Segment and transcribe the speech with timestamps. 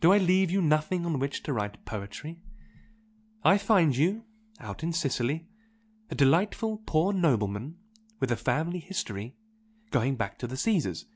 [0.00, 2.40] Do I leave you nothing on which to write poetry?
[3.42, 4.24] I find you
[4.60, 5.48] out in Sicily
[6.08, 7.76] a delightful poor nobleman
[8.20, 9.34] with a family history
[9.90, 11.06] going back to the Caesars!